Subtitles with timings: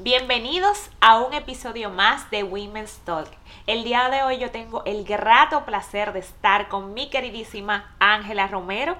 [0.00, 3.28] Bienvenidos a un episodio más de Women's Talk.
[3.66, 8.46] El día de hoy yo tengo el grato placer de estar con mi queridísima Ángela
[8.46, 8.96] Romero.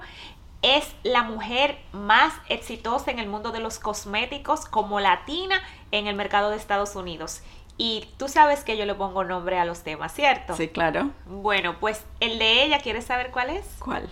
[0.61, 5.61] Es la mujer más exitosa en el mundo de los cosméticos como latina
[5.91, 7.43] en el mercado de Estados Unidos.
[7.77, 10.53] Y tú sabes que yo le pongo nombre a los temas, ¿cierto?
[10.57, 11.11] Sí, claro.
[11.27, 13.65] Bueno, pues el de ella, ¿quieres saber cuál es?
[13.79, 14.09] ¿Cuál?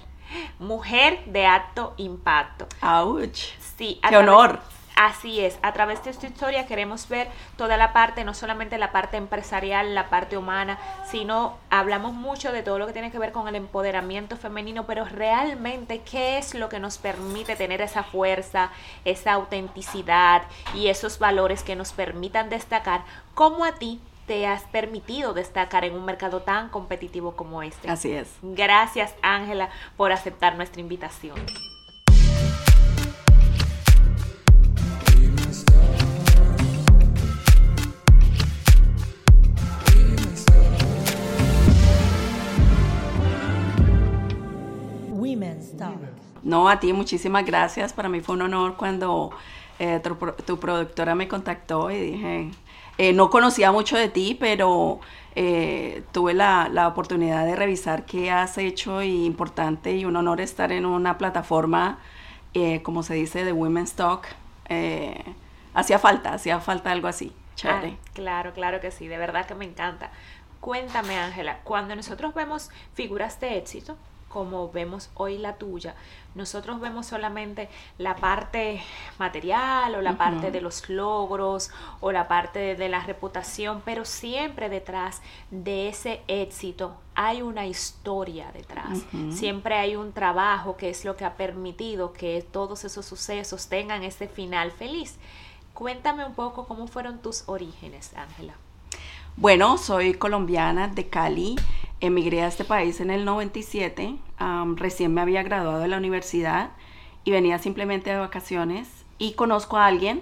[0.58, 2.66] Mujer de alto impacto.
[2.80, 3.36] ¡Auch!
[3.78, 4.62] Sí, ¡Qué honor!
[4.98, 8.92] Así es, a través de esta historia queremos ver toda la parte, no solamente la
[8.92, 13.32] parte empresarial, la parte humana, sino hablamos mucho de todo lo que tiene que ver
[13.32, 18.72] con el empoderamiento femenino, pero realmente qué es lo que nos permite tener esa fuerza,
[19.06, 20.42] esa autenticidad
[20.74, 23.02] y esos valores que nos permitan destacar,
[23.36, 27.88] como a ti te has permitido destacar en un mercado tan competitivo como este.
[27.88, 28.30] Así es.
[28.42, 31.36] Gracias Ángela por aceptar nuestra invitación.
[46.48, 47.92] No, a ti muchísimas gracias.
[47.92, 49.32] Para mí fue un honor cuando
[49.80, 50.02] eh,
[50.46, 52.52] tu, productora me contactó y dije,
[52.98, 55.02] eh, no conocía mucho de ti, pero
[55.36, 60.40] eh, tuve la, la, oportunidad de revisar qué has hecho y importante y un honor
[60.40, 62.00] estar en una plataforma,
[62.82, 64.26] como se dice, de Women's Talk.
[65.74, 67.34] hacía falta, hacía falta algo así.
[67.56, 67.98] Chévere.
[68.02, 70.12] Ah, claro, claro que sí, de verdad que me encanta.
[70.62, 73.98] Cuéntame, Ángela, cuando nosotros vemos figuras de éxito,
[74.38, 75.96] como vemos hoy la tuya,
[76.36, 78.84] nosotros vemos solamente la parte
[79.18, 81.72] material o la parte de los logros
[82.02, 88.52] o la parte de, la reputación, pero siempre detrás de ese éxito hay una historia
[88.54, 89.00] detrás.
[89.32, 94.04] Siempre hay un trabajo que es lo que ha permitido que todos esos sucesos tengan
[94.04, 95.18] ese final feliz.
[95.74, 98.54] Cuéntame un poco cómo fueron tus orígenes, Ángela.
[99.36, 101.56] Bueno, soy colombiana de Cali.
[102.00, 104.16] Emigré a este país en el 97.
[104.76, 106.72] recién me había graduado de la universidad
[107.24, 108.88] y venía simplemente de vacaciones.
[109.18, 110.22] Y conozco a alguien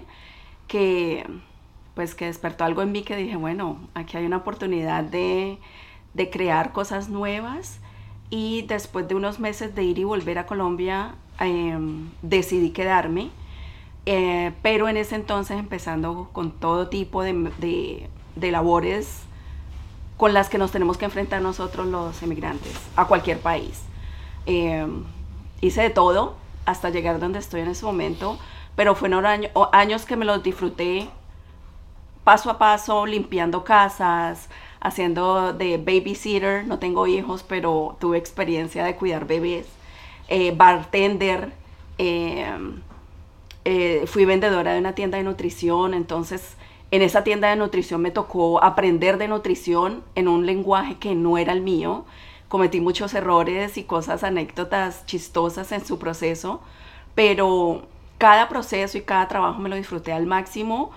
[0.68, 1.26] que,
[1.94, 5.58] pues, que despertó algo en mí que dije, bueno, aquí hay una oportunidad de,
[6.32, 7.78] crear cosas nuevas.
[8.30, 13.30] Y después de unos meses de ir y volver a Colombia, em, decidí quedarme.
[14.06, 19.25] Eh, pero en ese entonces empezando con todo tipo de de labores
[20.16, 23.82] con las que nos tenemos que enfrentar nosotros los emigrantes a cualquier país.
[24.46, 25.04] Em,
[25.60, 28.38] hice de todo hasta llegar donde estoy en ese momento,
[28.74, 29.24] pero fueron
[29.72, 31.08] años que me los disfruté
[32.24, 34.48] paso a paso, limpiando casas,
[34.80, 39.66] haciendo de babysitter, no tengo hijos, pero tuve experiencia de cuidar bebés,
[40.26, 41.52] eh, bartender,
[41.98, 42.82] em,
[43.64, 46.56] eh, fui vendedora de una tienda de nutrición, entonces
[46.90, 51.36] en esa tienda de nutrición me tocó aprender de nutrición en un lenguaje que no
[51.38, 52.04] era el mío.
[52.48, 56.60] Cometí muchos errores y cosas, anécdotas chistosas en su proceso,
[57.14, 57.82] pero
[58.18, 60.92] cada proceso y cada trabajo me lo disfruté al máximo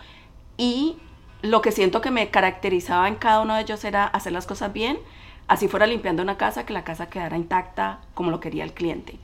[0.57, 0.97] y
[1.41, 4.71] lo que siento que me caracterizaba en cada uno de ellos era hacer las cosas
[4.73, 4.99] bien,
[5.47, 9.17] así fuera limpiando una casa, que la casa quedara intacta como lo quería el cliente.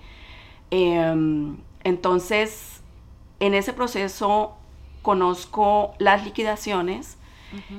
[0.72, 2.82] Em, entonces,
[3.40, 4.56] en ese proceso
[5.05, 7.17] conozco las liquidaciones,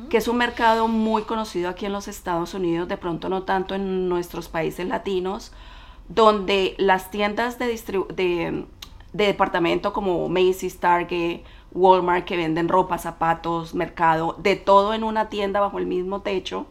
[0.09, 3.75] que es un mercado muy conocido aquí en los Estados Unidos, de pronto no tanto
[3.75, 5.53] en nuestros países latinos,
[6.09, 7.67] donde las tiendas de,
[8.15, 8.65] de,
[9.13, 11.41] departamento como Macy's, Target,
[11.73, 16.67] Walmart, que venden ropa, zapatos, mercado, de todo en una tienda bajo el mismo techo,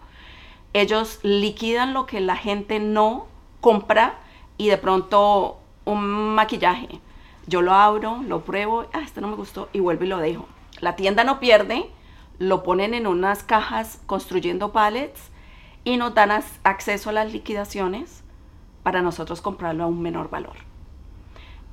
[0.71, 3.27] ellos liquidan lo que la gente no
[3.59, 4.19] compra
[4.57, 7.01] y de pronto un maquillaje,
[7.47, 10.47] yo lo abro, lo pruebo, ah, este no me gustó y vuelvo y lo dejo.
[10.79, 11.89] La tienda no pierde,
[12.39, 15.31] lo ponen en unas cajas construyendo pallets
[15.83, 16.31] y nos dan
[16.63, 18.23] acceso a las liquidaciones
[18.83, 20.57] para nosotros comprarlo a un menor valor.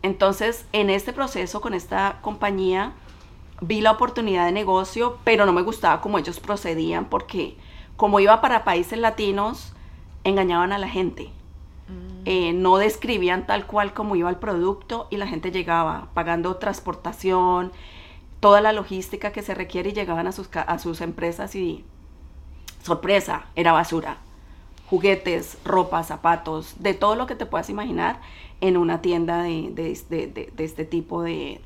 [0.03, 2.93] Entonces, en este proceso con esta compañía,
[3.61, 7.57] vi la oportunidad de negocio, pero no me gustaba cómo ellos procedían porque
[7.97, 9.73] como iba para países latinos,
[10.25, 11.31] engañaban a la gente.
[12.25, 17.73] Eh, no describían tal cual como iba el producto y la gente llegaba pagando transportación,
[18.39, 21.85] toda la logística que se requiere y llegaban a sus, a sus empresas y
[22.83, 24.19] sorpresa, era basura.
[24.89, 28.21] Juguetes, ropa, zapatos, de todo lo que te puedas imaginar
[28.61, 31.61] en una tienda de, de, este tipo de,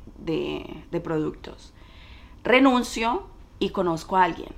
[1.03, 1.73] productos.
[2.43, 3.27] Renuncio
[3.59, 4.49] y conozco a alguien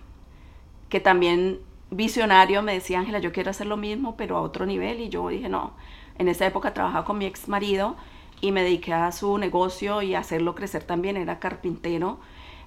[0.87, 1.59] que también
[1.91, 4.99] visionario me decía, Ángela, yo quiero hacer lo mismo, pero a otro nivel.
[5.01, 5.73] Y yo dije, no,
[6.17, 7.95] en esa época trabajaba con mi ex marido
[8.41, 12.19] y me dediqué a su negocio y a hacerlo crecer también, era carpintero.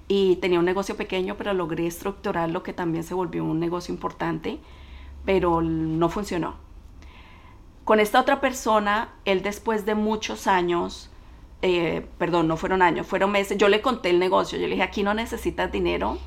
[0.07, 3.93] y tenía un negocio pequeño, pero logré estructurar lo que también se volvió un negocio
[3.93, 4.59] importante,
[5.25, 6.55] pero no funcionó.
[7.85, 11.09] Con esta otra persona, él después de muchos años,
[11.61, 14.83] eh, perdón, no fueron años, fueron meses, yo le conté el negocio, yo le dije,
[14.83, 16.17] aquí no necesitas dinero,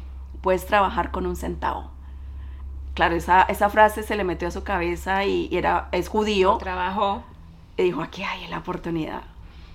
[0.40, 1.90] puedes trabajar con un centavo.
[2.96, 6.56] Claro, esa, esa frase se le metió a su cabeza y, era, es judío.
[6.56, 7.22] Trabajó.
[7.76, 9.20] Y dijo, aquí hay la oportunidad.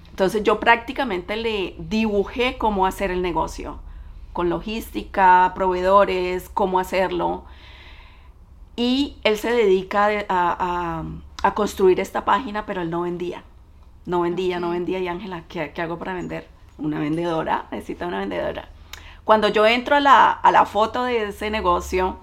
[0.09, 3.79] Entonces yo prácticamente le dibujé cómo hacer el negocio,
[4.33, 7.43] con logística, proveedores, cómo hacerlo.
[8.75, 11.03] Y él se dedica a,
[11.43, 13.43] a, construir esta página, pero él no vendía.
[14.07, 14.97] No vendía, no vendía.
[14.97, 16.47] Y Ángela, ¿qué, ¿qué, hago para vender?
[16.79, 18.69] Una vendedora, necesita una vendedora.
[19.25, 22.17] Cuando yo entro a la, a la foto de ese negocio,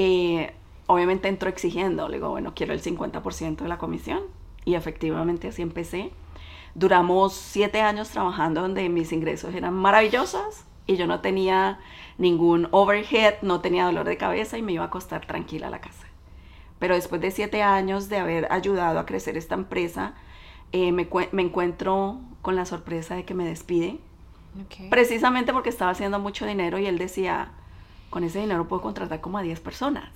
[0.00, 0.54] eh,
[0.86, 2.08] obviamente entro exigiendo.
[2.08, 4.20] Le digo, bueno, quiero el 50% de la comisión.
[4.64, 6.12] Y efectivamente así empecé.
[6.76, 11.80] Duramos siete años trabajando donde mis ingresos eran maravillosos y yo no tenía
[12.16, 15.80] ningún overhead, no tenía dolor de cabeza y me iba a acostar tranquila a la
[15.80, 16.06] casa.
[16.78, 20.14] Pero después de siete años de haber ayudado a crecer esta empresa,
[20.70, 21.08] eh, me,
[21.42, 23.98] encuentro con la sorpresa de que me despide.
[24.90, 27.52] Precisamente porque estaba haciendo mucho dinero y él decía,
[28.10, 30.08] con ese dinero puedo contratar como a 10 personas.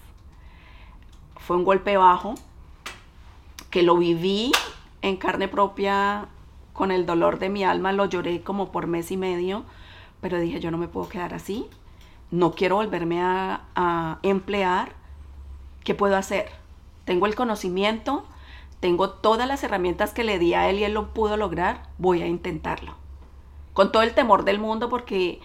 [1.37, 2.35] Fue un golpe bajo
[3.71, 4.53] que lo viví
[5.03, 6.27] en carne propia
[6.73, 9.65] con el dolor de mi alma, lo lloré como por mes y medio,
[10.21, 11.67] pero dije yo no me puedo quedar así,
[12.31, 14.93] no quiero volverme a, a emplear,
[15.85, 16.51] ¿qué puedo hacer?
[17.05, 18.25] Tengo el conocimiento,
[18.81, 22.23] tengo todas las herramientas que le di a él y él lo pudo lograr, voy
[22.23, 22.95] a intentarlo.
[23.75, 25.41] Con todo el temor del mundo porque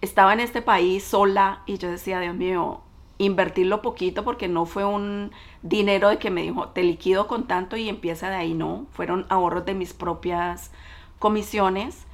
[0.00, 2.80] estaba en este país sola y yo decía, Dios mío,
[3.18, 5.30] invertirlo poquito porque no fue un
[5.62, 9.26] dinero de que me dijo, te liquido con tanto y empieza de ahí, no, fueron
[9.28, 10.70] ahorros de mis propias
[11.18, 12.06] comisiones,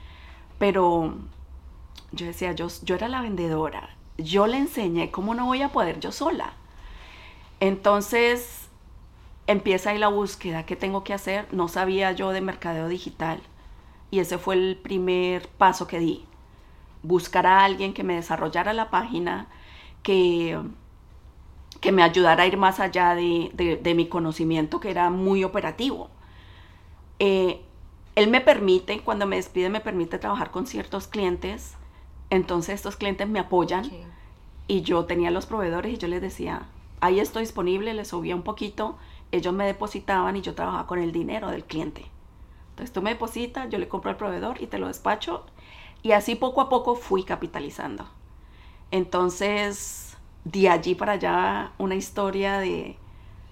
[0.58, 1.14] pero
[2.10, 6.00] yo decía, yo, yo era la vendedora, yo le enseñé cómo no voy a poder
[6.00, 6.54] yo sola.
[7.60, 8.68] Entonces
[9.46, 11.46] empieza ahí la búsqueda, ¿qué tengo que hacer?
[11.52, 13.40] No sabía yo de mercadeo digital
[14.10, 16.26] y ese fue el primer paso que di
[17.06, 19.48] buscar a alguien que me desarrollara la página,
[20.02, 20.58] que,
[21.80, 26.10] que me ayudara a ir más allá de, mi conocimiento, que era muy operativo.
[27.18, 27.62] Eh,
[28.14, 31.74] él me permite, cuando me despide, me permite trabajar con ciertos clientes.
[32.30, 33.90] Entonces estos clientes me apoyan
[34.66, 36.66] y yo tenía los proveedores y yo les decía,
[37.00, 38.98] ahí estoy disponible, les subía un poquito,
[39.30, 42.06] ellos me depositaban y yo trabajaba con el dinero del cliente.
[42.70, 45.44] Entonces tú me depositas, yo le compro al proveedor y te lo despacho
[46.06, 48.06] y así poco a poco fui capitalizando.
[48.92, 52.96] Entonces, de allí para allá, una historia de,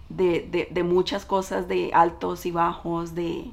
[0.09, 3.51] de, muchas cosas, de altos y bajos, de,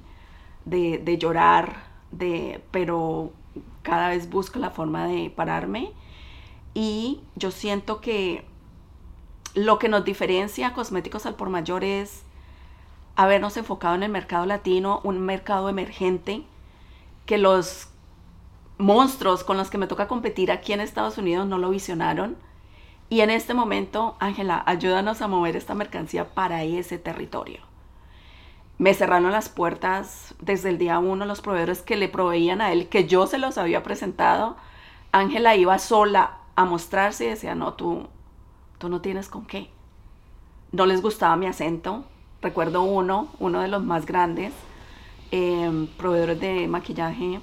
[0.65, 1.81] de, llorar,
[2.12, 3.31] de, pero
[3.81, 5.94] cada vez busco la forma de pararme.
[6.75, 8.45] Y yo siento que
[9.56, 12.21] lo que nos diferencia a Cosméticos al por mayor es
[13.15, 16.44] habernos enfocado en el mercado latino, un mercado emergente,
[17.25, 17.90] que los
[18.81, 22.36] monstruos con los que me toca competir aquí en Estados Unidos no lo visionaron.
[23.10, 27.60] Y en este momento, Ángela, ayúdanos a mover esta mercancía para ese territorio.
[28.78, 32.88] Me cerraron las puertas desde el día uno los proveedores que le proveían a él,
[32.88, 34.56] que yo se los había presentado.
[35.12, 38.07] Ángela iba sola a mostrarse y decía, no, tú,
[38.78, 39.69] tú no tienes con qué.
[40.71, 42.06] No les gustaba mi acento.
[42.42, 44.54] Recuerdo uno, uno de los más grandes,
[45.31, 47.40] eh, proveedores de maquillaje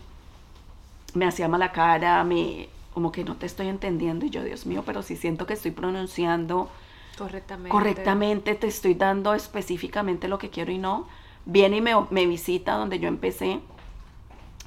[1.18, 4.82] me hacía mala cara, me, como que no te estoy entendiendo y yo, Dios mío,
[4.86, 6.70] pero si siento que estoy pronunciando
[7.18, 11.06] correctamente, correctamente te estoy dando específicamente lo que quiero y no.
[11.44, 13.60] Viene y me, me visita donde yo empecé,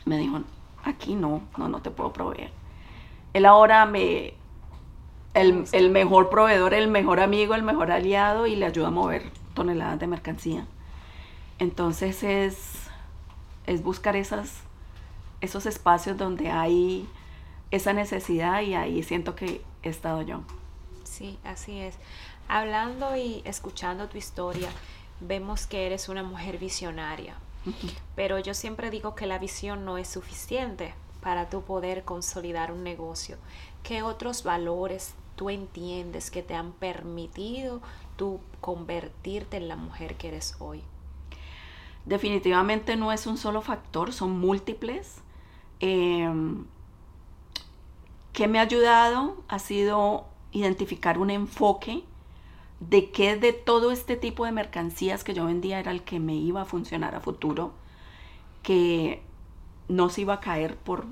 [0.05, 0.41] me dijo,
[0.83, 2.51] aquí no, no, no te puedo proveer.
[3.33, 4.33] Él ahora me,
[5.33, 9.31] el, el, mejor proveedor, el mejor amigo, el mejor aliado y le ayuda a mover
[9.53, 10.65] toneladas de mercancía.
[11.59, 12.89] Entonces es,
[13.67, 14.63] es buscar esas
[15.41, 17.07] esos espacios donde hay
[17.71, 20.41] esa necesidad y ahí siento que he estado yo.
[21.03, 21.95] Sí, así es.
[22.47, 24.69] Hablando y escuchando tu historia,
[25.19, 27.35] vemos que eres una mujer visionaria,
[28.15, 32.83] pero yo siempre digo que la visión no es suficiente para tu poder consolidar un
[32.83, 33.37] negocio.
[33.83, 37.81] ¿Qué otros valores tú entiendes que te han permitido
[38.17, 40.83] tú convertirte en la mujer que eres hoy?
[42.05, 45.21] Definitivamente no es un solo factor, son múltiples.
[45.81, 46.65] Em,
[48.33, 52.03] que me ha ayudado ha sido identificar un enfoque
[52.79, 56.35] de qué de todo este tipo de mercancías que yo vendía era el que me
[56.35, 57.73] iba a funcionar a futuro,
[58.63, 59.21] que
[59.87, 61.05] no se iba a caer por,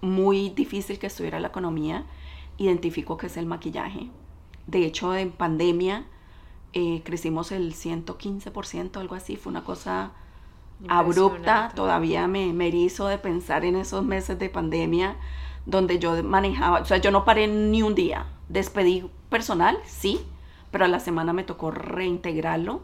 [0.00, 2.04] muy difícil que estuviera la economía,
[2.56, 4.08] identifico que es el maquillaje.
[4.66, 6.04] De hecho, en pandemia
[6.72, 10.12] eh, crecimos el 115%, algo así, fue una cosa
[10.86, 15.16] abrupta, todavía me, me erizo de pensar en esos meses de pandemia
[15.66, 20.20] donde yo manejaba, o sea, yo no paré ni un día, despedí personal, sí,
[20.70, 22.82] pero a la semana me tocó reintegrarlo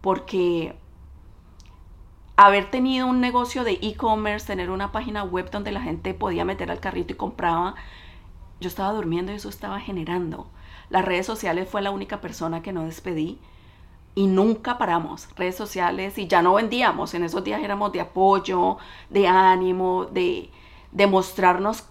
[0.00, 0.76] porque
[2.36, 6.70] haber tenido un negocio de e-commerce, tener una página web donde la gente podía meter
[6.70, 7.74] al carrito y compraba,
[8.60, 10.50] yo estaba durmiendo y eso estaba generando.
[10.88, 13.38] Las redes sociales fue la única persona que no despedí
[14.14, 15.28] y nunca paramos.
[15.36, 17.14] Redes sociales y ya no vendíamos.
[17.14, 20.50] En esos días éramos de apoyo, de ánimo, de,
[20.92, 21.84] de mostrarnos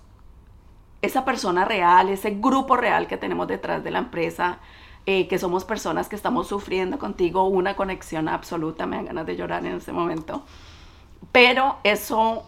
[1.02, 4.60] esa persona real, ese grupo real que tenemos detrás de la empresa,
[5.06, 8.86] eh, que somos personas que estamos sufriendo contigo una conexión absoluta.
[8.86, 10.44] Me dan ganas de llorar en ese momento.
[11.32, 12.44] Pero eso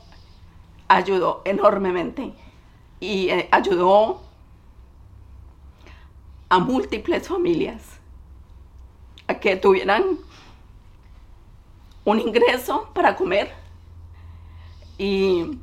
[0.87, 2.33] ayudó enormemente
[2.99, 4.21] y eh, ayudó
[6.49, 8.00] a múltiples familias
[9.41, 10.19] que tuvieran
[12.05, 13.51] un ingreso para comer
[14.97, 15.57] y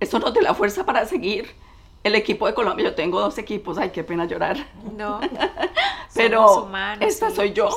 [0.00, 1.54] eso nos da la fuerza para seguir.
[2.02, 4.56] El equipo de Colombia, yo tengo dos equipos, ay, qué pena llorar.
[4.96, 5.20] No.
[6.14, 7.68] Pero esta soy yo.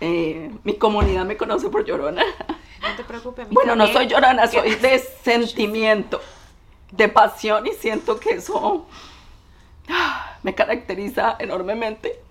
[0.00, 2.22] Eh, mi comunidad me conoce por llorona.
[2.80, 3.48] No te preocupes.
[3.50, 6.20] Bueno, no soy llorona, soy de sentimiento,
[6.90, 8.86] de pasión y siento que eso
[10.42, 12.25] me caracteriza enormemente.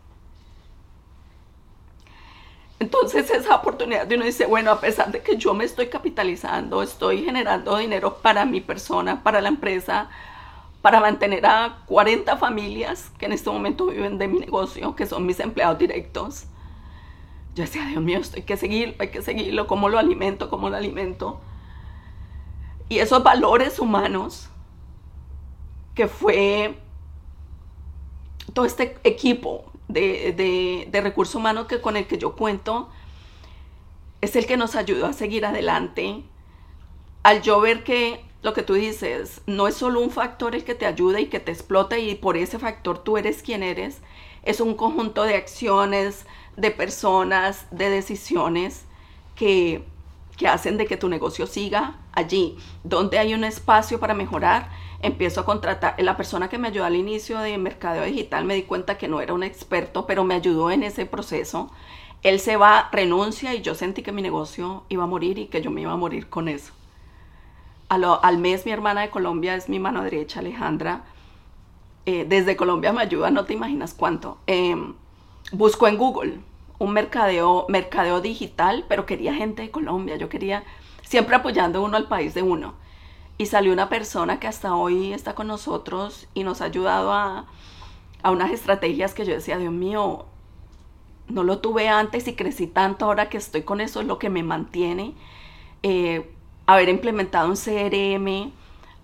[2.85, 6.83] Entonces esa oportunidad de uno dice, bueno, a pesar de que yo me estoy capitalizando,
[6.83, 10.07] estoy generando dinero para mi persona, para la empresa,
[10.83, 15.25] para mantener a 40 familias que en este momento viven de mi negocio, que son
[15.25, 16.45] mis empleados directos.
[17.55, 20.69] Yo decía, Dios mío, esto hay que seguirlo, hay que seguirlo, cómo lo alimento, cómo
[20.69, 21.41] lo alimento.
[22.87, 24.47] Y esos valores humanos
[25.95, 26.77] que fue
[28.53, 32.89] todo este equipo de, recursos humanos que, con el que yo cuento
[34.21, 36.23] es el que nos ayudó a seguir adelante.
[37.23, 40.75] Al yo ver que lo que tú dices no es solo un factor el que
[40.75, 44.01] te ayuda y que te explota y por ese factor tú eres quien eres,
[44.43, 46.25] es un conjunto de acciones,
[46.55, 48.85] de personas, de decisiones
[49.35, 49.83] que,
[50.37, 54.69] que hacen de que tu negocio siga allí, donde hay un espacio para mejorar
[55.05, 58.63] empiezo a contratar, la persona que me ayudó al inicio de mercadeo digital me di
[58.63, 61.71] cuenta que no era un experto, pero me ayudó en ese proceso.
[62.23, 65.61] Él se va, renuncia y yo sentí que mi negocio iba a morir y que
[65.61, 66.73] yo me iba a morir con eso.
[67.89, 71.03] al mes mi hermana de Colombia es mi mano derecha, Alejandra.
[72.07, 74.37] Eh, desde Colombia me ayuda, no te imaginas cuánto.
[74.47, 74.93] Em,
[75.51, 76.39] busco en Google
[76.79, 80.15] un mercadeo, mercadeo digital, pero quería gente de Colombia.
[80.17, 80.63] Yo quería
[81.03, 82.84] siempre apoyando uno al país de uno
[83.37, 87.45] y salió una persona que hasta hoy está con nosotros y nos ha ayudado a,
[88.23, 90.25] unas estrategias que yo decía, Dios mío,
[91.27, 94.31] no lo tuve antes y crecí tanto ahora que estoy con eso, es lo que
[94.31, 95.13] me mantiene.
[95.83, 96.33] Eh,
[96.65, 98.51] haber implementado un CRM,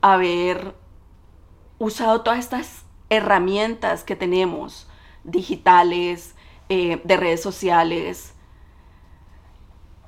[0.01, 0.73] haber
[1.77, 4.87] usado todas estas herramientas que tenemos,
[5.23, 6.33] digitales,
[6.69, 8.33] eh, de redes sociales,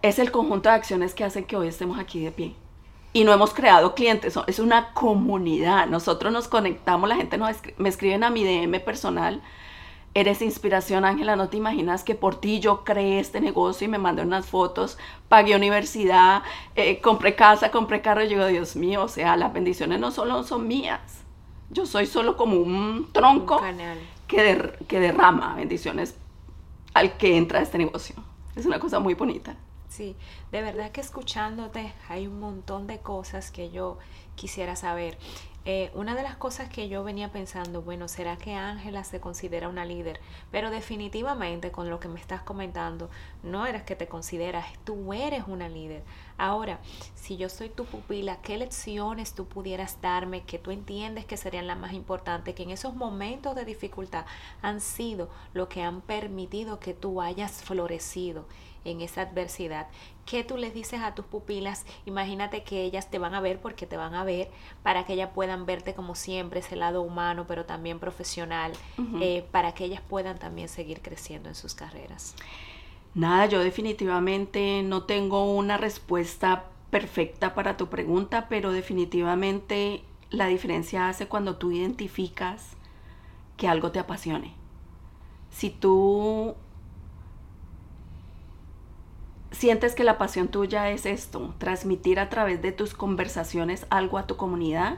[0.02, 2.63] es el conjunto de acciones que hacen que hoy estemos aquí de pie
[3.14, 5.88] y no hemos creado clientes, es una comunidad.
[5.88, 9.42] Nosotros nos conectamos, la gente nos me escriben a mi DM personal.
[10.16, 13.98] Eres inspiración, Ángela, no te imaginas que por ti yo creé este negocio y me
[13.98, 16.44] mandé unas fotos, pagué universidad,
[16.76, 18.24] eh, compré casa, compré carro.
[18.24, 21.02] Y yo digo, Dios mío, o sea, las bendiciones no solo son mías.
[21.70, 23.60] Yo soy solo como un tronco
[24.28, 26.16] que, que derrama bendiciones
[26.94, 28.16] al que entra a este negocio.
[28.56, 29.56] Es una cosa muy bonita.
[29.94, 30.16] Sí,
[30.52, 34.00] de verdad que escuchándote hay un montón de cosas que yo
[34.34, 35.20] quisiera saber.
[35.66, 39.70] Eh, una de las cosas que yo venía pensando, bueno, ¿será que Ángela se considera
[39.70, 40.20] una líder?
[40.50, 43.12] Pero definitivamente con lo que me estás comentando,
[43.44, 46.04] no eres que te consideras, tú eres una líder.
[46.40, 46.80] Ahora,
[47.14, 51.68] si yo soy tu pupila, ¿qué lecciones tú pudieras darme que tú entiendes que serían
[51.68, 54.26] las más importantes, que en esos momentos de dificultad
[54.64, 58.48] han sido lo que han permitido que tú hayas florecido?
[58.86, 59.88] En esa adversidad.
[60.26, 61.86] ¿Qué tú les dices a tus pupilas?
[62.06, 64.50] Imagínate que ellas te van a ver porque te van a ver
[64.84, 68.72] para que ellas puedan verte como siempre, ese lado humano, pero también profesional,
[69.22, 72.36] eh, para que ellas puedan también seguir creciendo en sus carreras.
[73.16, 81.10] Nada, yo definitivamente no tengo una respuesta perfecta para tu pregunta, pero definitivamente la diferencia
[81.10, 82.76] hace cuando tú identificas
[83.58, 84.56] que algo te apasione.
[85.52, 86.56] Si tú
[89.54, 94.28] sientes que la pasión tuya es esto, transmitir a través de tus conversaciones algo a
[94.28, 94.98] tu comunidad,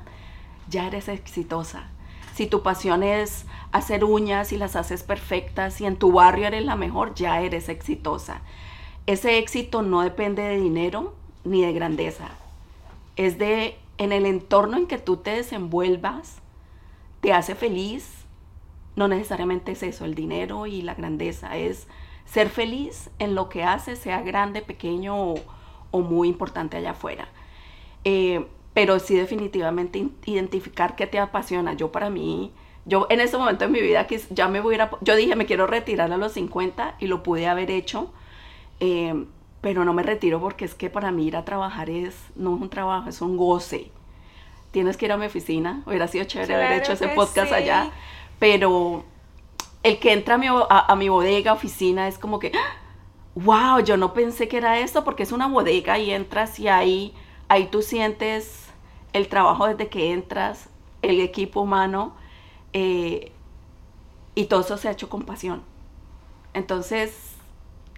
[0.69, 1.89] ya eres exitosa.
[2.33, 6.65] Si tu pasión es hacer uñas y las haces perfectas y en tu barrio eres
[6.65, 8.41] la mejor, ya eres exitosa.
[9.05, 12.29] Ese éxito no depende de dinero ni de grandeza.
[13.15, 16.39] Es de en el entorno en que tú te desenvuelvas,
[17.21, 18.25] te hace feliz.
[18.95, 21.55] No necesariamente es eso, el dinero y la grandeza.
[21.55, 21.88] Es
[22.25, 25.36] ser feliz en lo que haces, sea grande, pequeño o,
[26.01, 27.29] muy importante allá afuera.
[28.03, 31.74] Eh, pero sí definitivamente identificar qué te apasiona.
[31.74, 32.51] Yo para mí,
[32.84, 35.46] yo en ese momento en mi vida que ya me voy a, yo dije me
[35.46, 38.12] quiero retirar a los 50 y lo pude haber hecho,
[38.82, 39.25] eh,
[39.62, 42.62] pero no me retiro porque es que para mí ir a trabajar es, no es
[42.62, 43.91] un trabajo, es un goce.
[44.72, 47.91] Tienes que ir a mi oficina, hubiera sido chévere haber hecho ese podcast allá,
[48.39, 49.05] pero
[49.85, 52.51] el que entra a mi, a mi bodega, oficina, es como que,
[53.35, 57.13] wow, yo no pensé que era esto porque es una bodega y entras y ahí,
[57.49, 58.65] ahí tú sientes
[59.13, 60.69] el trabajo desde que entras,
[61.03, 62.15] el equipo humano,
[62.73, 63.31] eh,
[64.33, 65.61] y todo eso se ha hecho con pasión.
[66.55, 67.35] Entonces,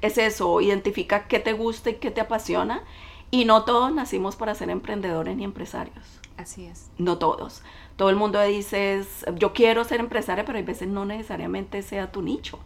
[0.01, 2.83] es eso, identifica qué te gusta y qué te apasiona.
[3.31, 6.19] Y no todos nacimos para ser emprendedores ni empresarios.
[6.35, 6.89] Así es.
[6.97, 7.63] No todos.
[7.97, 9.03] Todo el mundo dice,
[9.35, 12.59] yo quiero ser empresaria, pero hay veces no necesariamente sea tu nicho.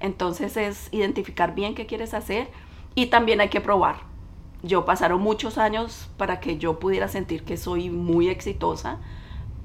[0.00, 2.48] Entonces es identificar bien qué quieres hacer
[2.94, 4.16] y también hay que probar
[4.66, 8.98] yo pasaron muchos años para que yo pudiera sentir que soy muy exitosa,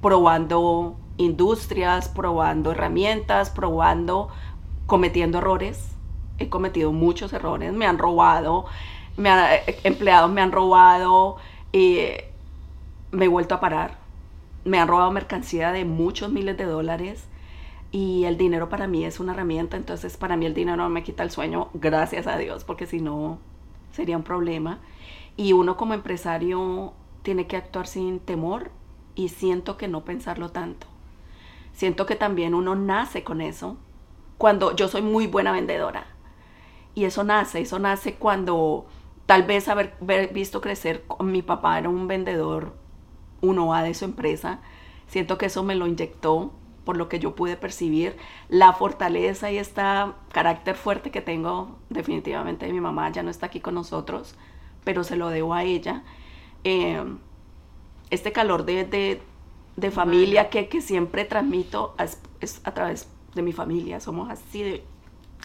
[0.02, 4.30] probando industrias, probando herramientas, probando,
[4.86, 5.96] cometiendo errores.
[6.38, 8.66] He cometido muchos errores, me han robado,
[9.18, 9.30] me
[9.84, 11.38] empleados me han robado,
[11.72, 12.00] y
[13.12, 14.01] me he vuelto a parar.
[14.64, 17.26] Me han robado mercancía de muchos miles de dólares
[17.92, 21.04] y el dinero para mí es una herramienta, entonces para mí el dinero no me
[21.04, 23.40] quita el sueño, gracias a Dios, porque si no
[23.92, 24.80] sería un problema.
[25.36, 28.72] Y uno como empresario tiene que actuar sin temor
[29.16, 30.88] y siento que no pensarlo tanto.
[31.74, 33.78] Siento que también uno nace con eso.
[34.38, 36.06] Cuando yo soy muy buena vendedora.
[36.96, 38.86] Y eso nace, eso nace cuando
[39.26, 39.94] tal vez haber,
[40.34, 42.74] visto crecer, mi papá era un vendedor
[43.42, 44.60] 1A de su empresa.
[45.08, 46.54] Siento que eso me lo inyectó
[46.86, 48.18] por lo que yo pude percibir,
[48.50, 49.82] la fortaleza y este
[50.32, 54.36] carácter fuerte que tengo definitivamente de mi mamá, ya no está aquí con nosotros,
[54.84, 56.04] pero se lo debo a ella.
[56.64, 57.04] Eh,
[58.10, 59.22] este calor de,
[59.92, 61.96] familia que, siempre transmito
[62.40, 64.84] es, a través de mi familia, somos así de,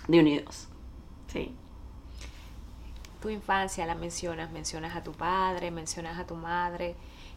[0.09, 0.69] de unidos.
[1.29, 1.55] Sí.
[3.21, 6.97] Tu infancia la mencionas, mencionas a tu padre, mencionas a tu madre.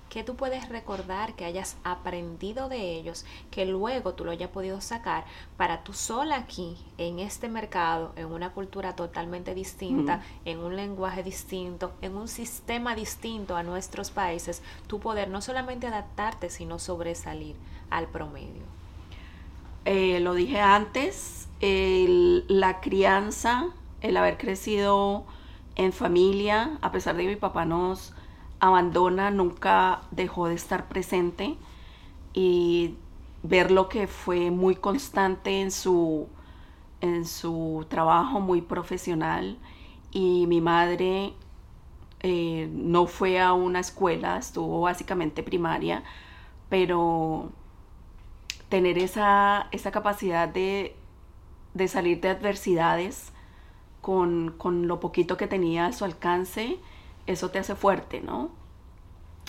[0.09, 4.81] ¿Qué tú puedes recordar que hayas aprendido de ellos, que luego tú lo hayas podido
[4.81, 5.23] sacar
[5.55, 11.21] para tú sola aquí, en este mercado, en una cultura totalmente distinta, en un lenguaje
[11.21, 17.55] distinto, en un sistema distinto a nuestros países, tú poder no solamente adaptarte, sino sobresalir
[17.91, 18.63] al promedio?
[19.85, 23.67] Eh, lo dije antes, la crianza,
[24.01, 25.25] el haber crecido
[25.75, 28.13] en familia, a pesar de que mi papá nos
[28.59, 31.57] abandona, nunca dejó de estar presente
[32.33, 32.95] y
[33.43, 36.27] ver lo que fue muy constante en su,
[37.01, 39.57] en su trabajo, muy profesional.
[40.11, 41.33] Y mi madre
[42.21, 46.03] eh, no fue a una escuela, estuvo básicamente primaria,
[46.69, 47.51] pero
[48.69, 50.95] tener esa, esa capacidad de,
[51.73, 53.31] de, salir de adversidades
[54.01, 56.77] con, con lo poquito que tenía a su alcance,
[57.31, 58.49] eso te hace fuerte, ¿no?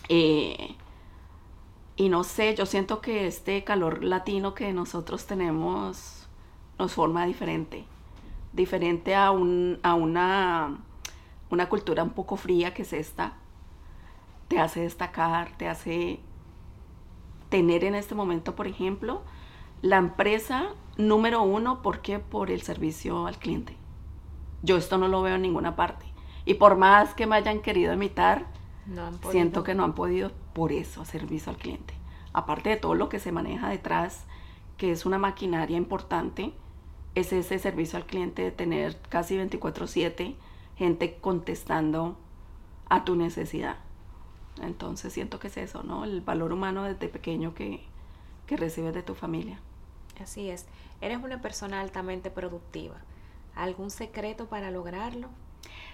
[0.08, 0.76] Eh,
[1.96, 6.28] y no sé, yo siento que este calor latino que nosotros tenemos
[6.78, 7.84] nos forma diferente,
[8.52, 10.78] diferente a, un, a una,
[11.50, 13.34] una cultura un poco fría que es esta.
[14.48, 16.20] Te hace destacar, te hace
[17.48, 19.22] tener en este momento, por ejemplo,
[19.80, 22.18] la empresa número uno, ¿por qué?
[22.18, 23.76] Por el servicio al cliente.
[24.62, 26.09] Yo esto no lo veo en ninguna parte.
[26.44, 28.46] Y por más que me hayan querido imitar,
[29.30, 31.94] siento que no han podido por eso, servicio al cliente.
[32.32, 34.24] Aparte de todo lo que se maneja detrás,
[34.76, 36.52] que es una maquinaria importante,
[37.14, 40.36] es ese servicio al cliente de tener casi 24/7
[40.76, 42.16] gente contestando
[42.88, 43.76] a tu necesidad.
[44.62, 46.04] Entonces siento que es eso, ¿no?
[46.04, 47.82] El valor humano desde pequeño que,
[48.46, 49.60] que recibes de tu familia.
[50.22, 50.66] Así es.
[51.00, 52.96] Eres una persona altamente productiva.
[53.54, 55.28] ¿Algún secreto para lograrlo?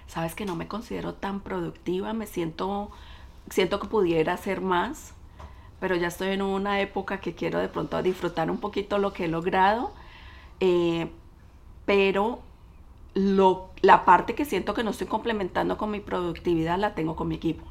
[0.07, 2.91] Sabes que no me considero tan productiva, me siento,
[3.51, 5.15] siento que pudiera hacer más,
[5.81, 9.27] pero ya estoy en una época que quiero de pronto disfrutar un poquito lo que
[9.27, 9.93] he logrado,
[10.61, 11.11] eh,
[11.85, 12.41] pero
[13.15, 17.29] lo, la parte que siento que no estoy complementando con mi productividad la tengo con
[17.29, 17.65] mi equipo.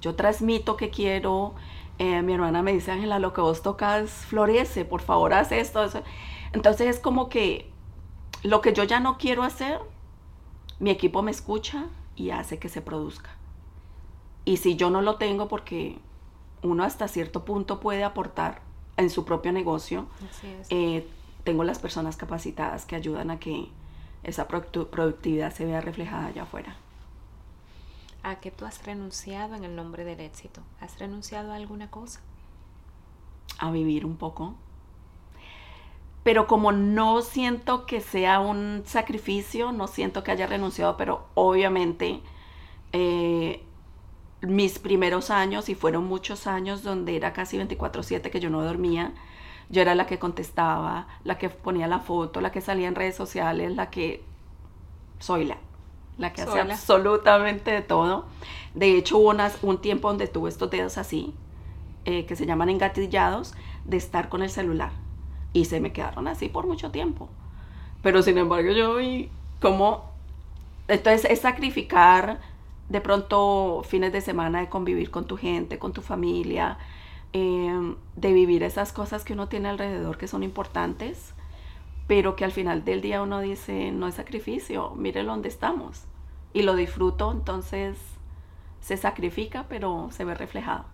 [0.00, 1.54] Yo transmito que quiero,
[1.98, 5.82] eh, mi hermana me dice, Ángela, lo que vos tocas florece, por favor, haz esto.
[5.84, 6.02] Eso.
[6.52, 7.70] Entonces es como que
[8.42, 9.78] lo que yo ya no quiero hacer,
[10.82, 13.30] mi equipo me escucha y hace que se produzca.
[14.44, 15.96] Y si yo no lo tengo, porque
[16.60, 18.62] uno hasta cierto punto puede aportar
[18.96, 20.06] en su propio negocio,
[20.70, 21.08] eh,
[21.44, 23.68] tengo las personas capacitadas que ayudan a que
[24.24, 26.74] esa productividad se vea reflejada allá afuera.
[28.24, 30.62] ¿A qué tú has renunciado en el nombre del éxito?
[30.80, 32.18] ¿Has renunciado a alguna cosa?
[33.60, 34.56] A vivir un poco.
[36.22, 42.20] Pero como no siento que sea un sacrificio, no siento que haya renunciado, pero obviamente
[42.92, 43.64] eh,
[44.40, 49.12] mis primeros años, y fueron muchos años donde era casi 24/7 que yo no dormía,
[49.68, 53.16] yo era la que contestaba, la que ponía la foto, la que salía en redes
[53.16, 54.22] sociales, la que
[55.18, 55.58] soy la
[56.18, 58.26] la que hace absolutamente de todo.
[58.74, 61.34] De hecho, hubo un tiempo donde tuve estos dedos así,
[62.04, 63.54] eh, que se llaman engatillados,
[63.84, 64.92] de estar con el celular.
[65.52, 67.28] Y se me quedaron así por mucho tiempo.
[68.02, 69.28] Pero sin embargo, yo vi
[69.60, 70.10] como...
[70.88, 72.40] Entonces, es sacrificar
[72.88, 76.78] de pronto fines de semana de convivir con tu gente, con tu familia,
[77.32, 81.34] em, de vivir esas cosas que uno tiene alrededor que son importantes
[82.06, 86.04] pero que al final del día uno dice, no es sacrificio, mire dónde estamos.
[86.52, 87.96] Y lo disfruto, entonces
[88.80, 90.84] se sacrifica, pero se ve reflejado.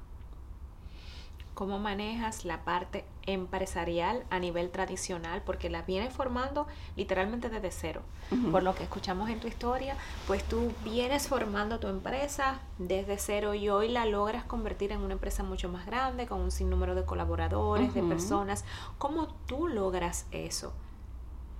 [1.54, 5.42] ¿Cómo manejas la parte empresarial a nivel tradicional?
[5.44, 8.02] Porque la vienes formando literalmente desde cero.
[8.50, 13.54] Por lo que escuchamos en tu historia, pues tú vienes formando tu empresa desde cero
[13.54, 17.04] y hoy la logras convertir en una empresa mucho más grande, con un sinnúmero de
[17.04, 18.64] colaboradores, de personas.
[18.98, 20.72] ¿Cómo tú logras eso?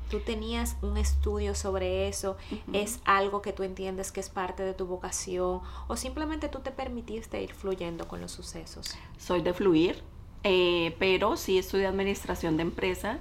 [0.09, 2.37] tú tenías un estudio sobre eso,
[2.73, 6.71] es algo que tú entiendes que es parte de tu vocación o simplemente tú te
[6.71, 8.97] permitiste ir fluyendo con los sucesos.
[9.19, 10.03] Soy de fluir,
[10.45, 13.19] eh, pero sí estudié administración de empresas,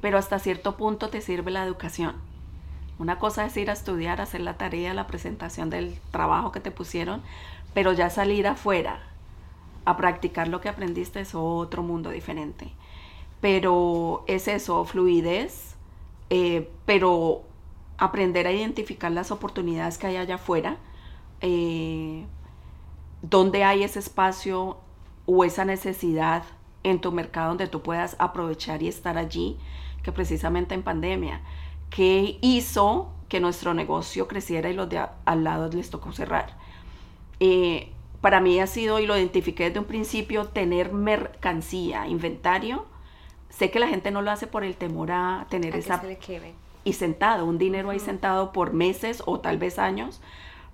[0.00, 2.14] pero hasta cierto punto te sirve la educación.
[2.98, 6.70] Una cosa es ir a estudiar, hacer la tarea, la presentación del trabajo que te
[6.70, 7.22] pusieron,
[7.72, 9.00] pero ya salir afuera
[9.84, 12.70] a practicar lo que aprendiste es otro mundo diferente.
[13.40, 15.74] Pero es eso, fluidez,
[16.30, 17.42] eh, pero
[17.98, 20.76] aprender a identificar las oportunidades que hay allá afuera,
[21.40, 22.24] eh,
[23.22, 24.78] dónde hay ese espacio
[25.26, 26.44] o esa necesidad
[26.82, 29.56] en tu mercado donde tú puedas aprovechar y estar allí,
[30.02, 31.40] que precisamente en pandemia,
[31.90, 36.56] que hizo que nuestro negocio creciera y los de al lado les tocó cerrar.
[37.40, 42.86] Eh, para mí ha sido, y lo identifiqué desde un principio, tener mercancía, inventario,
[43.56, 46.02] Sé que la gente no lo hace por el temor a tener esa...
[46.82, 50.20] y sentado, un dinero ahí sentado por meses o tal vez años,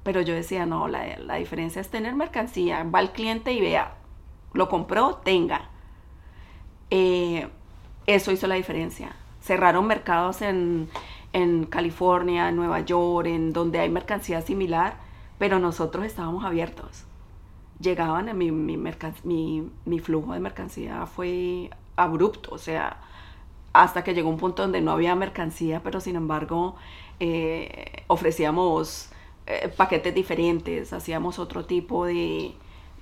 [0.03, 2.83] pero yo decía, no, la, la diferencia es tener mercancía.
[2.85, 3.97] Va al cliente y vea,
[4.53, 5.69] lo compró, tenga.
[6.91, 7.49] Eh,
[8.07, 9.15] eso hizo la diferencia.
[9.41, 10.89] Cerraron mercados en,
[11.33, 14.97] en California, en Nueva York, en donde hay mercancía similar,
[15.39, 17.05] pero nosotros estábamos abiertos.
[17.81, 22.99] Llegaban, mi, mi, mi, mi flujo de mercancía fue abrupto, o sea,
[23.73, 26.77] hasta que llegó un punto donde no había mercancía, pero sin embargo
[27.21, 29.11] eh, ofrecíamos
[29.47, 32.55] eh, paquetes diferentes, hacíamos otro tipo de,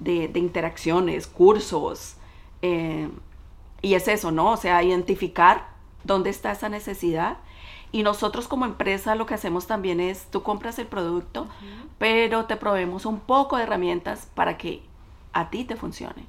[0.04, 2.16] interacciones, cursos,
[2.62, 3.08] eh,
[3.80, 4.52] y es eso, ¿no?
[4.52, 5.68] O sea, identificar
[6.04, 7.38] dónde está esa necesidad.
[7.90, 11.48] Y nosotros como empresa lo que hacemos también es, tú compras el producto,
[11.98, 14.82] pero te proveemos un poco de herramientas para que
[15.32, 16.26] a ti te funcione.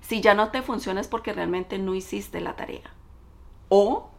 [0.00, 2.90] Si ya no te funciona es porque realmente no hiciste la tarea.
[3.68, 4.10] O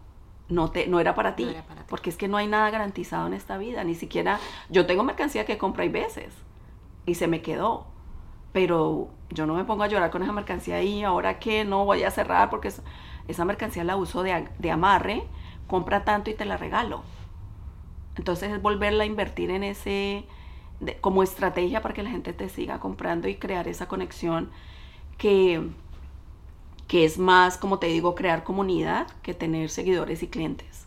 [0.50, 1.48] no, te, no, era para ti,
[1.88, 3.84] Porque es que no hay nada garantizado en esta vida.
[3.84, 6.34] Ni siquiera yo tengo mercancía que compro y veces
[7.06, 7.86] y se me quedó.
[8.52, 11.04] Pero yo no me pongo a llorar con esa mercancía ahí.
[11.04, 12.72] Ahora que no voy a cerrar porque
[13.28, 15.24] esa mercancía la uso de, de amarre.
[15.68, 17.04] Compra tanto y te la regalo.
[18.18, 20.26] Entonces es volverla a invertir en ese,
[21.00, 24.50] como estrategia para que la gente te siga comprando y crear esa conexión
[25.18, 25.70] que,
[26.88, 30.86] que es más, como te digo, crear comunidad que tener seguidores y clientes.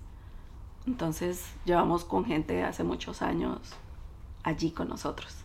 [0.86, 3.58] Entonces llevamos con gente hace muchos años
[4.42, 5.43] allí con nosotros.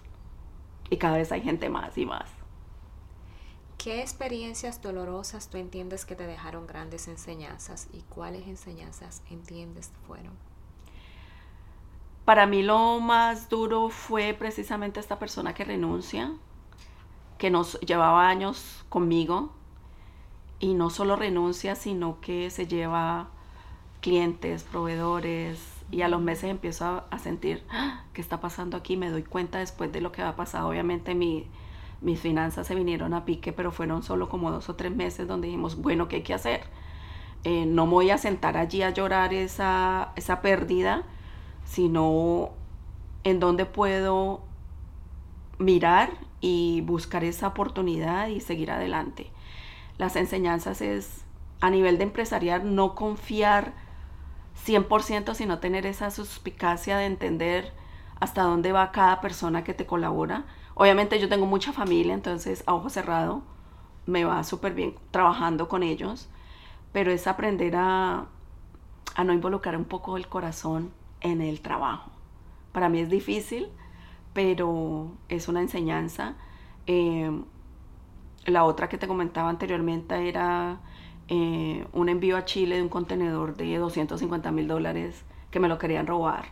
[0.89, 2.29] Y cada vez hay gente más y más.
[3.77, 10.33] ¿Qué experiencias dolorosas tú entiendes que te dejaron grandes enseñanzas y cuáles enseñanzas entiendes fueron?
[12.25, 16.33] Para mí lo más duro fue precisamente esta persona que renuncia,
[17.37, 19.53] que nos llevaba años conmigo
[20.59, 23.29] y no solo renuncia, sino que se lleva
[24.01, 28.03] clientes, proveedores, Y a los meses empiezo a, sentir, ¡Ah!
[28.13, 28.95] ¿qué está pasando aquí?
[28.95, 30.69] Me doy cuenta después de lo que ha pasado.
[30.69, 31.47] Obviamente mi,
[32.01, 35.47] mis finanzas se vinieron a pique, pero fueron solo como dos o tres meses donde
[35.47, 36.61] dijimos, bueno, ¿qué hay que hacer?
[37.43, 41.03] Eh, no me voy a sentar allí a llorar esa, esa pérdida,
[41.65, 42.51] sino
[43.23, 44.41] en dónde puedo
[45.57, 49.31] mirar y buscar esa oportunidad y seguir adelante.
[49.97, 51.25] Las enseñanzas es
[51.61, 53.73] a nivel de empresarial no confiar
[54.65, 57.73] 100%, sino tener esa suspicacia de entender
[58.19, 60.45] hasta dónde va cada persona que te colabora.
[60.75, 63.41] Obviamente yo tengo mucha familia, entonces a ojo cerrado
[64.05, 66.29] me va súper bien trabajando con ellos,
[66.91, 68.25] pero es aprender a,
[69.15, 70.91] a no involucrar un poco el corazón
[71.21, 72.11] en el trabajo.
[72.71, 73.69] Para mí es difícil,
[74.33, 76.35] pero es una enseñanza.
[76.87, 77.31] Eh,
[78.45, 80.79] la otra que te comentaba anteriormente era
[81.29, 85.77] eh, un envío a Chile de un contenedor de 250 mil dólares que me lo
[85.77, 86.45] querían robar.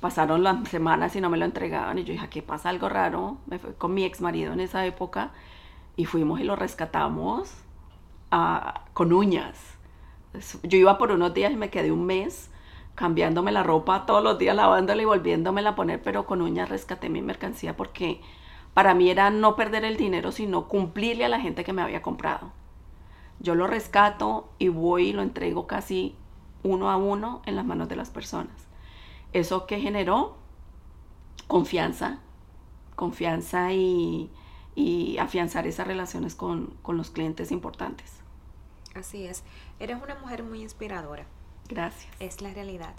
[0.00, 2.70] Pasaron las semanas y no me lo entregaban y yo dije, ¿qué pasa?
[2.70, 3.38] Algo raro.
[3.46, 5.30] Me fui con mi ex marido en esa época
[5.96, 7.52] y fuimos y lo rescatamos
[8.32, 9.56] ah, con uñas.
[10.64, 12.50] Yo iba por unos días y me quedé un mes
[12.96, 17.08] cambiándome la ropa todos los días, lavándola y volviéndomela a poner, pero con uñas rescaté
[17.08, 18.20] mi mercancía porque
[18.74, 22.02] para mí era no perder el dinero, sino cumplirle a la gente que me había
[22.02, 22.50] comprado.
[23.40, 26.14] Yo lo rescato y voy y lo entrego casi
[26.62, 28.54] uno a uno en las manos de las personas.
[29.32, 30.36] ¿Eso que generó?
[31.46, 32.18] Confianza,
[32.96, 34.30] confianza y,
[35.20, 38.20] afianzar esas relaciones con, con los clientes importantes.
[38.94, 39.42] Así es,
[39.80, 41.26] eres una mujer muy inspiradora.
[41.68, 42.08] Gracias.
[42.20, 42.94] Es la realidad.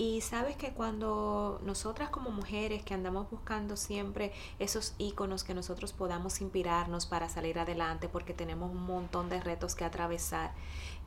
[0.00, 5.92] Y sabes que cuando nosotras como mujeres que andamos buscando siempre esos iconos que nosotros
[5.92, 10.54] podamos inspirarnos para salir adelante porque tenemos un montón de retos que atravesar,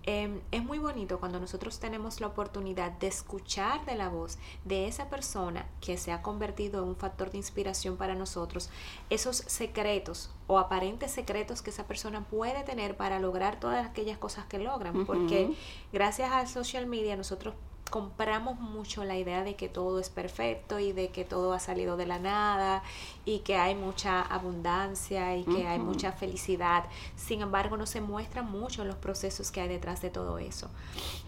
[0.04, 4.88] em, es muy bonito cuando nosotros tenemos la oportunidad de escuchar de la voz de
[4.88, 8.70] esa persona que se ha convertido en un factor de inspiración para nosotros,
[9.10, 14.48] esos secretos o aparentes secretos que esa persona puede tener para lograr todas aquellas cosas
[14.48, 15.56] que logran, porque
[15.94, 17.56] gracias al social media nosotros
[17.92, 21.98] compramos mucho la idea de que todo es perfecto y de que todo ha salido
[21.98, 22.82] de la nada
[23.26, 26.86] y que hay mucha abundancia y que hay mucha felicidad.
[27.16, 30.70] Sin embargo, no se muestran mucho los procesos que hay detrás de todo eso.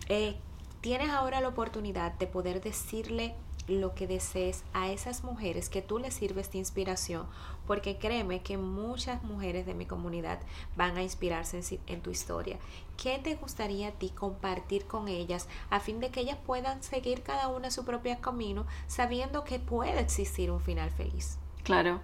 [0.10, 0.36] Eh,
[0.82, 3.36] tienes ahora la oportunidad de poder decirle
[3.68, 7.26] lo que desees a esas mujeres que tú les sirves de inspiración,
[7.68, 10.40] porque créeme que muchas mujeres de mi comunidad
[10.76, 12.58] van a inspirarse en, tu historia.
[13.02, 17.24] ¿Qué te gustaría a ti compartir con ellas a fin de que ellas puedan seguir
[17.24, 21.38] cada una su propio camino sabiendo que puede existir un final feliz?
[21.64, 22.02] Claro.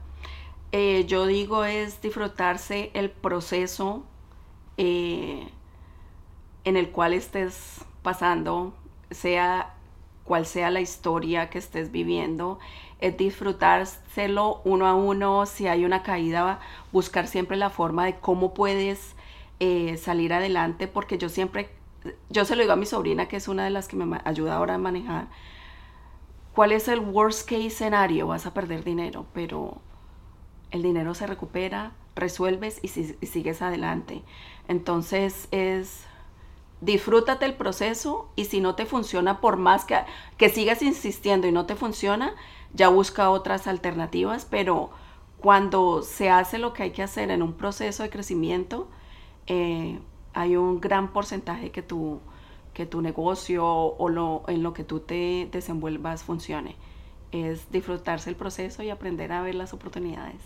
[0.72, 4.04] Eh, yo digo es disfrutarse el proceso
[4.78, 5.50] eh,
[6.64, 8.74] en el cual estés pasando,
[9.10, 9.76] sea
[10.30, 12.60] cual sea la historia que estés viviendo,
[13.00, 16.60] es disfrutárselo uno a uno, si hay una caída,
[16.92, 19.16] buscar siempre la forma de cómo puedes
[19.60, 21.72] eh, salir adelante, porque yo siempre,
[22.30, 24.54] yo se lo digo a mi sobrina, que es una de las que me ayuda
[24.54, 25.30] ahora a manejar,
[26.54, 28.28] ¿cuál es el worst case escenario?
[28.28, 29.82] Vas a perder dinero, pero
[30.70, 34.22] el dinero se recupera, resuelves y sigues adelante.
[34.68, 36.06] Entonces es
[36.82, 39.98] disfrútate el proceso y si no te funciona, por más que,
[40.38, 42.34] que sigas insistiendo y no te funciona,
[42.74, 44.92] ya busca otras alternativas, pero
[45.40, 48.88] cuando se hace lo que hay que hacer en un proceso de crecimiento,
[49.48, 50.00] eh,
[50.34, 52.20] hay un gran porcentaje que tu,
[52.74, 56.76] que tu negocio o lo, en lo que tú te desenvuelvas funcione.
[57.32, 60.42] Es disfrutarse el proceso y aprender a ver las oportunidades.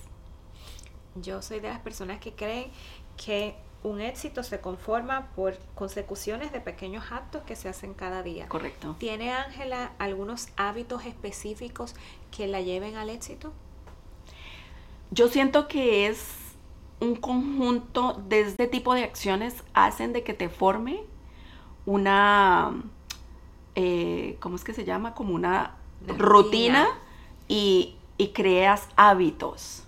[1.15, 2.71] Yo soy de las personas que creen
[3.17, 8.47] que un éxito se conforma por consecuciones de pequeños actos que se hacen cada día.
[8.47, 8.95] Correcto.
[8.99, 11.95] ¿Tiene Ángela algunos hábitos específicos
[12.35, 13.51] que la lleven al éxito?
[15.11, 16.33] Yo siento que es
[16.99, 21.01] un conjunto de este tipo de acciones hacen de que te forme
[21.85, 22.81] una,
[23.75, 25.13] eh, ¿cómo es que se llama?
[25.13, 25.75] Como una
[26.07, 26.87] rutina,
[27.47, 29.83] y, y creas hábitos.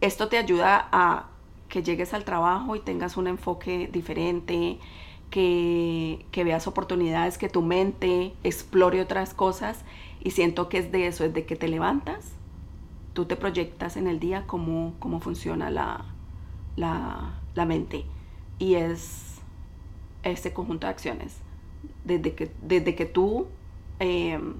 [0.00, 1.26] Esto te ayuda a
[1.74, 4.78] que llegues al trabajo y tengas un enfoque diferente,
[5.28, 9.84] que, veas oportunidades, que tu mente explore otras cosas
[10.22, 12.30] y siento que es de eso, es de que te levantas,
[13.12, 16.04] tú te proyectas en el día cómo, cómo funciona la,
[16.76, 18.04] la, mente
[18.60, 19.40] y es
[20.22, 21.38] este conjunto de acciones.
[22.04, 23.48] Desde que, desde que tú
[23.98, 24.54] em,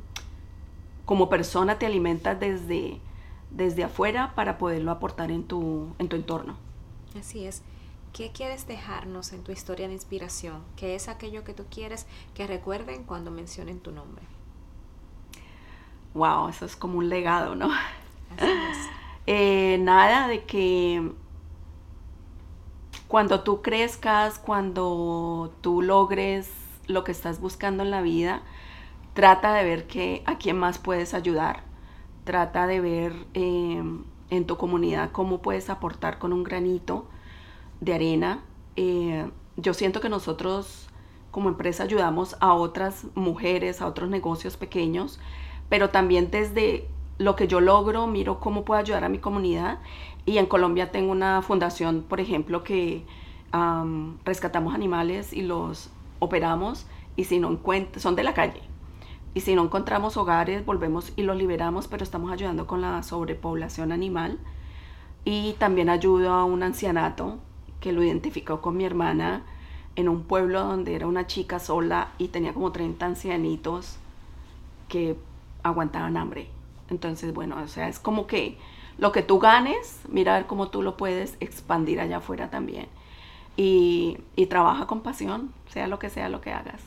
[1.05, 2.99] como persona te alimentas desde,
[3.53, 6.74] desde afuera para poderlo aportar en tu, en tu entorno.
[7.19, 7.63] Así es.
[8.13, 10.63] ¿Qué quieres dejarnos en tu historia de inspiración?
[10.77, 14.25] ¿Qué es aquello que tú quieres que recuerden cuando mencionen tu nombre?
[16.15, 17.69] wow, eso es como un legado, ¿no?
[19.27, 21.13] Eh, nada de que
[23.09, 26.51] cuando tú crezcas, cuando tú logres
[26.89, 28.43] lo que estás buscando en la vida,
[29.15, 31.63] trata de ver que a quién más puedes ayudar.
[32.25, 33.83] Trata de ver eh,
[34.31, 37.07] en tu comunidad cómo puedes aportar con un granito
[37.81, 38.41] de arena.
[38.77, 40.89] Eh, yo siento que nosotros
[41.31, 45.19] como empresa ayudamos a otras mujeres, a otros negocios pequeños,
[45.69, 49.79] pero también desde lo que yo logro, miro cómo puedo ayudar a mi comunidad.
[50.27, 53.05] Y en Colombia tengo una fundación, por ejemplo, que
[54.25, 58.63] rescatamos animales y los operamos y si no encuentran, son de la calle.
[59.35, 63.93] Y si no encontramos hogares, volvemos y los liberamos, pero estamos ayudando con la sobrepoblación
[63.93, 64.39] animal.
[65.25, 67.39] Y también ayudo a un ancianato
[67.81, 69.43] que lo identificó con mi hermana
[69.97, 73.97] en un pueblo donde era una chica sola y tenía como 30 ancianitos
[74.89, 75.17] que
[75.63, 76.49] aguantaban hambre.
[76.91, 78.59] Entonces, bueno, o sea, es como que
[78.99, 82.87] lo que tú ganes, mira a ver cómo tú lo puedes expandir allá afuera también.
[83.57, 84.19] Y,
[84.49, 86.81] trabaja con pasión, sea lo que sea lo que hagas.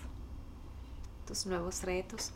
[1.27, 2.31] Tus nuevos retos,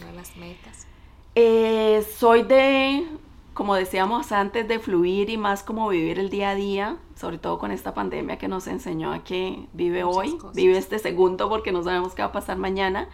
[0.00, 0.86] nuevas metas.
[1.34, 3.04] Eh, soy de,
[3.52, 7.58] como decíamos antes, de fluir y más como vivir el día a día, sobre todo
[7.58, 11.82] con esta pandemia que nos enseñó a que vive hoy, vive este segundo porque no
[11.82, 13.08] sabemos qué va a pasar mañana.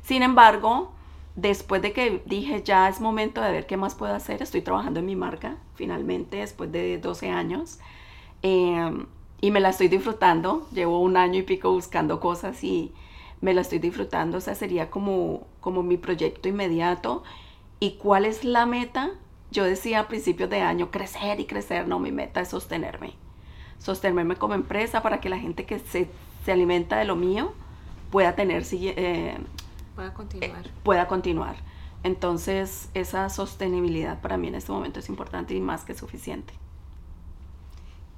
[0.00, 0.90] Sin embargo,
[1.36, 5.00] después de que dije ya es momento de ver qué más puedo hacer, estoy trabajando
[5.00, 7.78] en mi marca finalmente después de 12 años
[8.40, 9.04] em,
[9.42, 10.66] y me la estoy disfrutando.
[10.72, 12.94] Llevo un año y pico buscando cosas y
[13.42, 14.38] me la estoy disfrutando.
[14.38, 17.22] O sea, sería como, como mi proyecto inmediato.
[17.80, 19.10] ¿Y cuál es la meta?
[19.50, 21.86] Yo decía a principios de año, crecer y crecer.
[21.86, 23.12] No, mi meta es sostenerme.
[23.78, 26.08] Sostenerme como empresa para que la gente que se,
[26.44, 27.52] se alimenta de lo mío
[28.10, 29.36] pueda tener eh,
[29.94, 30.62] Pueda continuar.
[30.82, 31.56] pueda continuar.
[32.04, 36.54] Entonces, esa sostenibilidad para mí en este momento es importante y más que suficiente.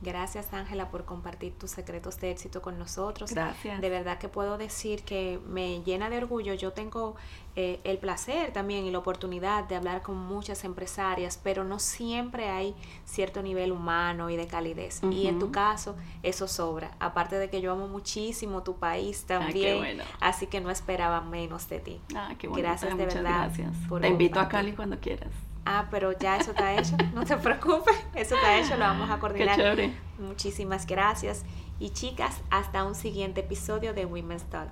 [0.02, 3.30] Gracias Ángela por compartir tus secretos de éxito con nosotros.
[3.32, 3.80] Gracias.
[3.80, 6.54] De verdad que puedo decir que me llena de orgullo.
[6.54, 7.16] Yo tengo
[7.56, 12.48] eh, el placer también y la oportunidad de hablar con muchas empresarias, pero no siempre
[12.48, 15.00] hay cierto nivel humano y de calidez.
[15.10, 16.90] Y en tu caso eso sobra.
[16.98, 20.02] Aparte de que yo amo muchísimo tu país ah, también.
[20.20, 22.00] Así que no esperaba menos de ti.
[22.14, 23.22] Ah, qué Gracias de verdad.
[23.22, 23.72] Gracias.
[24.00, 25.30] Te invito a Cali cuando quieras.
[25.66, 29.18] Ah, pero ya eso está hecho, no te preocupes, eso está hecho, lo vamos a
[29.18, 29.56] coordinar.
[29.56, 29.94] Qué chévere.
[30.18, 31.44] Muchísimas gracias.
[31.80, 34.70] Y chicas, hasta un siguiente episodio de Women's Talk.